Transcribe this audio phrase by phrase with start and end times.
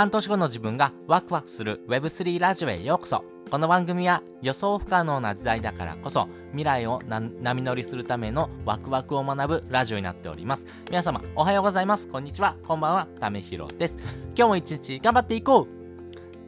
[0.00, 3.22] 半年後の自分がワクワクする Web3 ラジオへようこそ。
[3.50, 10.66] この番組は予想不可能な時代だからこそ未来を波乗りするためのワクワクを学ぶラジオになっております。
[10.88, 12.08] 皆様おはようございます。
[12.08, 12.56] こんにちは。
[12.66, 13.08] こんばんは。
[13.20, 13.96] ためひろです。
[14.34, 15.79] 今日も一日頑張っていこう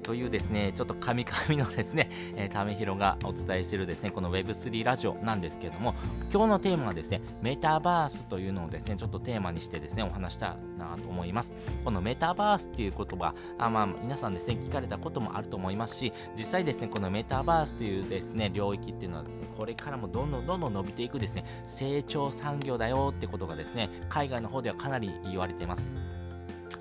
[0.03, 5.95] というですね、ちょっとカミカミのですね、 えー、ためひろがお伝えしているですね、この Web3 ラジオなんですけども、
[6.33, 11.55] 今日のテーマはですね、メタバースというのをですね、ちょっとテーマにしてですね、お話したなと思います。
[11.85, 25.87] このメタバースっていう言葉、あまあ、皆さんですね、聞かれたこともあると思いますし、実際ですね、このメタバースというですね、領域っていうのはですね、これからもどんどんどんどん伸びていくですね、成長産業だよってことがですね、海外の方ではかなり言われています。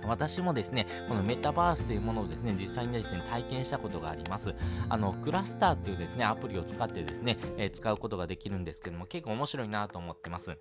[0.06, 4.56] 私もですね、このメタバースというものをですね、実際にですね、体験したことがあります。
[4.90, 10.58] あの、クラスターっていうですね、アプリを使ってですね、えー、使うことができるんですけども、結構面白いなと思ってます。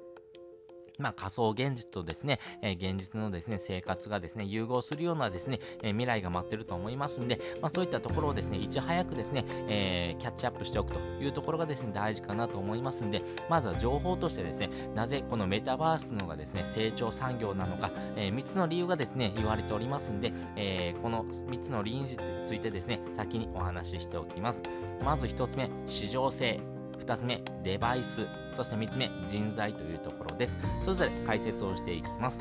[0.98, 24.60] まあ、仮想現実とですね、えー、現実のですね、生活がですね、融合するようなですね、えー、未来が待ってると思いますんで、まあ、そういったところをですね、いち早くですね、えー、キャッチアップしておくというところがですね、大事かなと思いますんで、まずは情報としてですね、なぜこのメタバースのがですね、成長産業なのか、え3つの理由がですね、言われておりますんで、えこの3つの理由についてですね、先にお話ししておきます。
[25.04, 26.69] まず1つ目、市場性。
[27.10, 28.26] 2つ目、デバイス。
[28.52, 30.56] そして3つ目、人材というところです。
[30.82, 32.40] それぞれ解説をしていきます。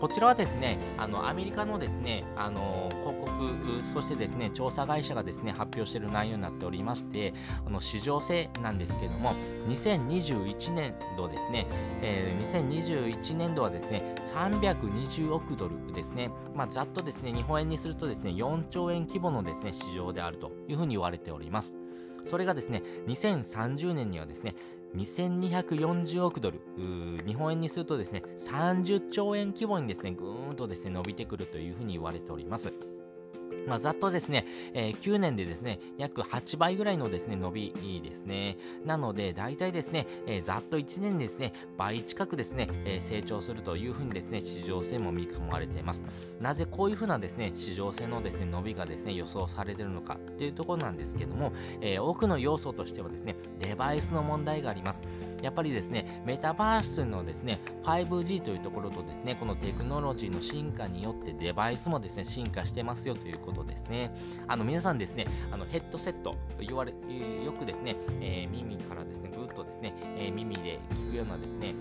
[0.00, 7.34] こちらはですね、あの、アメリカのですね、あの、広告、そしてですね、調査会社がですね、発表している内容になっておりまして、
[7.66, 9.34] あの、市場性なんですけども、
[9.68, 11.66] 2021年度ですね、
[12.00, 21.74] えー、2021年度はですね、320億ドルですね、まあ、ざっとですね、日本円にするとですね、4兆円規模のですね、市場であるというふうに言われております。
[22.24, 24.54] それがですね、2030年にはですね、
[24.96, 26.60] 2240億ドル、
[27.26, 32.72] 日本円にするとですね、30兆円規模にですね、ぐーんとですね、伸びてくるというふうに言われております。
[33.66, 38.56] まあ、ざっとですね、えー、9年でですね、約8倍ぐらいのですね、伸びですね。
[38.84, 46.04] なので、大体ですね、えー、ざっと1年ですね、倍近くですね、えー、成長するというふうにですね、市場性も見込まれています。
[46.40, 55.02] なぜこういうふうなですね、市場性のですね、伸びがですね、予想されているのかっていうところなんですけども、え多くの要素としてはですね、デバイスの問題があります。
[55.42, 64.10] やっぱりですね、メタバースのですね、5G というところとですね、このテクノロジーの進化によってデバイスもですね、進化してますよということことですね。
[64.46, 71.74] あの皆さんですね、あのヘッドセット言われ、よくですね、えー、耳からですね、ぐっとですね、えー、耳で聞くようなですね、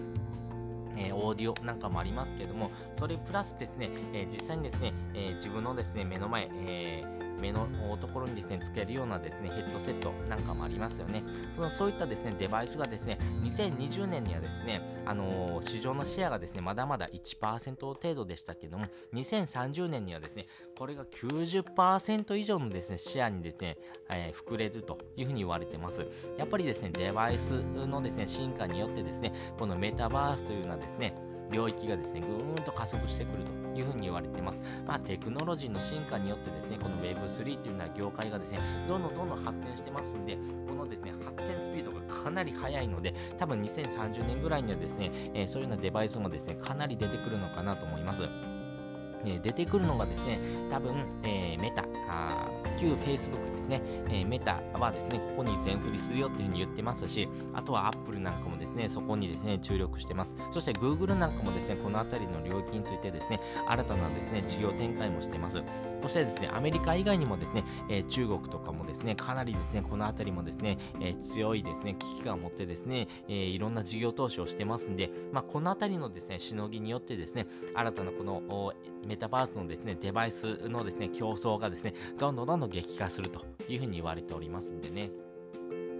[0.98, 7.68] えー、オーディオなんかもありますけども、それプラスですね、え実際にですね、え自分のですね、目の前、えー目の
[8.00, 11.24] ところにですね、つけるようなですね、ヘッドセットなんかもありますよね。
[11.56, 23.78] そのそういったですね、デバイスがですね、2020年にはですね、あのー、市場のシェアがですね、まだまだ1%程度でしたけども、2030年にはですね、これが90%以上のですね、シェアにですね、
[24.10, 26.06] えー、膨れるというふうに言われてます。
[26.38, 31.14] やっぱりですね、デバイスのですね、進化によってですね、このメタバースというのはですね、
[31.52, 34.62] 領域がですね、ぐーんと加速してくるというふうに言われています。
[34.86, 48.22] まあ、テクノロジーの進化によってですね、この Web3 というのは業界がですね、どんどんどんどん発展してますんで、このですね、発展スピードがかなり速いので、多分2030年ぐらいにはですね、えー、そういうようなデバイスもですね、かなり出てくるのかなと思います。
[49.26, 52.48] えー、出てくるのがですね、多分、えー、メタ、あ
[52.80, 60.36] 旧 Facebook ですね、えー、メタはですね、ここに全振りするよっていうふうに言ってますし、あとは Apple なんかもですね、そこにですね、注力してます。
[60.52, 65.62] そして Google なんかもですね、この辺りの領域についてですね、新たなですね、事業展開もしてます。
[66.02, 78.74] そしてですね、アメリカ以外にもですね、えー、中国とかもですね、かなりですね、この辺りもですね、えー、強いですね、危機感を持ってですね、えー、いろんな事業投資をしてますんで、まあ、この辺りのですね、しのぎによってですね、新たなこの
[79.10, 85.10] メタバースのですね、デバイスのですね、競争がですね、どんどんどんどん激化するというふうに言われておりますんでね。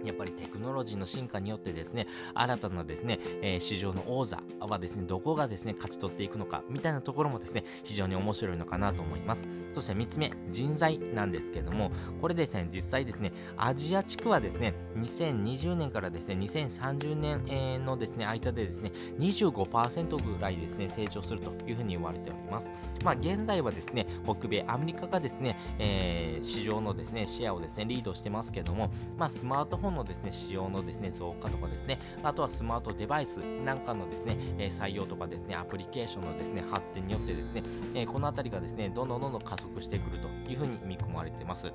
[0.04, 9.48] やっぱりテクノロジーの進化によってですね、新たなですね、えー、市場の王座はですね、どこがですね、勝ち取っていくのか、みたいなところもですね、非常に面白いのかなと思います。
[9.74, 11.90] そして3つ目、人材なんですけども、
[12.20, 17.40] これですね、実際ですね、アジア地区はですね、2020年からですね、2030年、
[17.84, 22.70] のですね、間でですね、25%ぐらいですね、成長するというふうに言われております。
[23.04, 37.62] まあ、現在はですね、北米、アメリカがですね、えー、市場のですね、シェアをですね、リードしてますけども、まあ、スマートフォン iPhone のですね、使用のですね、増加とかですね、あとはスマートデバイスなんかのですね、えー、採用とかですね、アプリケーションのですね、発展によってですね、
[37.94, 41.72] えー、このあたりがですね、どんどんどんどん加速してくるというふうに見込まれています。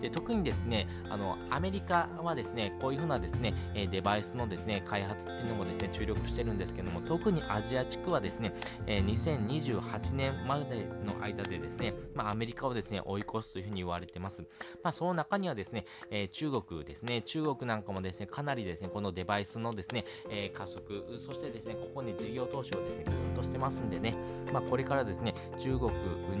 [0.00, 8.52] で特にですね、あの、アメリカはですね、こういうふうなですね、えデバイスのですね、開発っていうのもですね、注力してるんですけども、特にアジア地区はですね、
[8.86, 14.42] え2028年までの間でですね、まあ、アメリカをですね、追い越すというふうに言われてます。
[14.82, 24.14] まあ、その中にはですね、えー、中国ですね、中国なんかもですね、かなりですね、このデバイスのですね、えー、加速、そしてですね、ここに事業投資をですね、ぐんとしてますんでね、
[24.52, 25.90] まあ、これからですね、中国、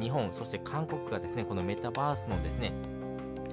[0.00, 2.72] 日本、そして韓国がですね、このメタバースのですね、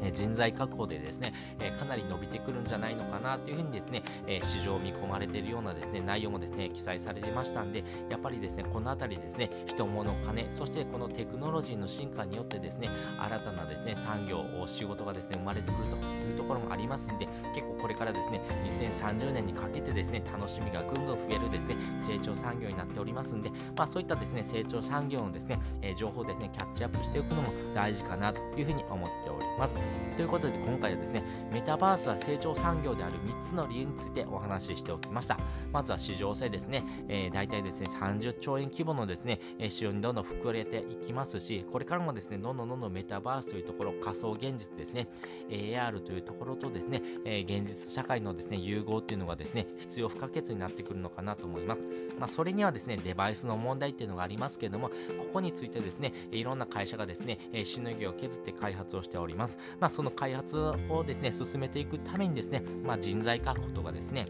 [0.04, 29.76] え人材確保でですね、えかなり伸びてくるんじゃないのかなというふうにですね、え市場を見込まれているようなですね、内容もですね、記載されてましたんで、やっぱりですね、このあたりですね、人物金、そしてこのテクノロジーの進化によってですね、新たなですね、産業、仕事がですね、生まれてくるというところもありますんで、結構これからですね、2030年にかけてですね、楽しみがぐんぐん増えるですね、成長産業になっておりますんで、まあそういったですね、成長産業のですね、え情報をですね、キャッチアップしておくのも大事かなというふうに思っております。
[30.16, 35.40] ということで今回はですね、メタバースは成長産業である3つの理由についてお話ししておきました。
[35.72, 45.08] まずは市場性ですね、えー、大体ですね、30兆円規模のですね、市場にどんどん膨れていきますし、これからもですね、どんどんどんどんメタバースというところ、仮想現実ですね、
[45.50, 51.82] AR というところとですね、えー、現実社会のですね、融合っていうのがですね、必要不可欠になってくるのかなと思います。
[52.20, 54.96] まあ、それにはですね、デバイスの問題っていうのがありますけれども、こ
[55.34, 59.58] こについてですね、いろんな会社がですね、しのぎを削って開発をしております。
[59.84, 64.30] まあ、その開発をですね、進めていくためにですね、まあ、人材確保とかですね、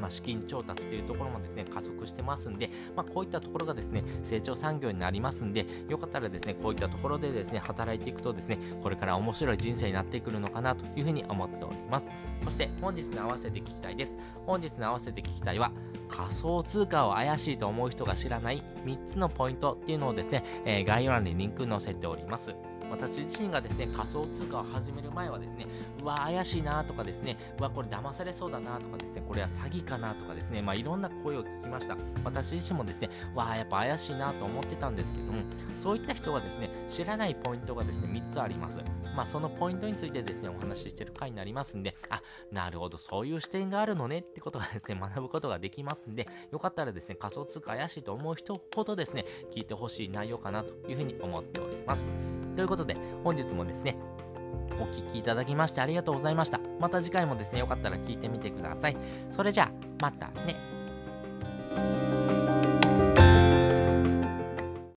[0.00, 12.08] まあ、資金調達というところもですね、加速してますんで、まあ、こういったところがですね、成長産業になりますんで、よかったらですね、こういったところでですね、働いていくとですね、これから面白い人生になってくるのかなというふうに思っております。
[12.42, 14.16] そして本日の合わせて聞きたいです。
[14.44, 15.70] 本日の合わせて聞きたいは、
[16.08, 22.56] 仮想通貨を怪しいと思う人が知らない3つのポイントっていうのをですね、えー、概要欄にリンク載せております。
[22.90, 25.66] 私自身がですね、仮想通貨を始める前はですね、
[26.02, 31.96] うわ、怪しいなとかですね、うわ、これ騙されそうだなとかですね、これは詐欺かなとかですね、まあいろんな声を聞きました。
[32.24, 35.42] 私自身もですね、わ、やっぱ怪しいなと思ってたんですけども、
[35.74, 38.78] そういった人がですね、知らないポイントがですね、3つあります。
[39.14, 52.47] まあそのポイントについてですね、お話ししてる回になりますんで、あ、なるほど、そういう視点があるのねってことがですね、 学ぶことができますんで、よかったらですね、仮想通貨怪しいと思う人ほどですね、聞いてほしい内容かなというふうに思っております。
[52.58, 53.94] ということで、本日もですね、
[54.80, 56.58] お聴きいただきましてありがとうございました。
[56.80, 58.96] また次回もですね、よかったら聞いてみてください。
[59.30, 59.70] それじゃあ、
[60.02, 60.56] またね。